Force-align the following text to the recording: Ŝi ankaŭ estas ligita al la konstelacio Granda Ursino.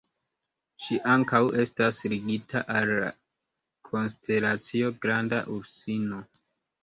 Ŝi 0.83 0.95
ankaŭ 1.15 1.41
estas 1.63 1.99
ligita 2.13 2.63
al 2.79 2.91
la 3.01 3.11
konstelacio 3.91 4.89
Granda 5.05 5.43
Ursino. 5.57 6.23